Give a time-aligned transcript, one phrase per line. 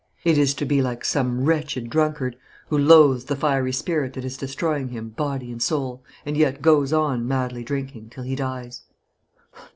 [0.23, 2.35] It is to be like some wretched drunkard,
[2.69, 6.91] who loathes the fiery spirit that is destroying him, body and soul, and yet goes
[6.91, 8.81] on, madly drinking, till he dies.